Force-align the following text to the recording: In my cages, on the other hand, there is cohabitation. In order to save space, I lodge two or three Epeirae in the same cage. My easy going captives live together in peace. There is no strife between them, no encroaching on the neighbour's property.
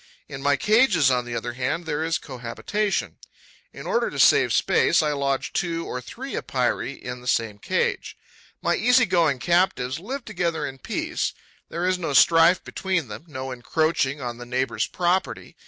In 0.27 0.41
my 0.41 0.55
cages, 0.57 1.11
on 1.11 1.25
the 1.25 1.35
other 1.35 1.53
hand, 1.53 1.85
there 1.85 2.03
is 2.03 2.17
cohabitation. 2.17 3.19
In 3.71 3.85
order 3.85 4.09
to 4.09 4.17
save 4.17 4.51
space, 4.51 5.03
I 5.03 5.11
lodge 5.11 5.53
two 5.53 5.85
or 5.85 6.01
three 6.01 6.33
Epeirae 6.35 6.99
in 6.99 7.21
the 7.21 7.27
same 7.27 7.59
cage. 7.59 8.17
My 8.63 8.75
easy 8.75 9.05
going 9.05 9.37
captives 9.37 9.99
live 9.99 10.25
together 10.25 10.65
in 10.65 10.79
peace. 10.79 11.33
There 11.69 11.85
is 11.87 11.99
no 11.99 12.13
strife 12.13 12.63
between 12.63 13.09
them, 13.09 13.25
no 13.27 13.51
encroaching 13.51 14.19
on 14.21 14.39
the 14.39 14.45
neighbour's 14.47 14.87
property. 14.87 15.55